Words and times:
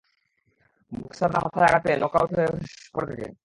বক্সাররা 0.91 1.39
মাথায় 1.43 1.67
আঘাত 1.67 1.81
পেয়ে 1.83 1.97
নক 2.01 2.13
আউট 2.17 2.29
হয়ে 2.37 2.49
পড়ে 2.93 3.07
থাকে। 3.09 3.27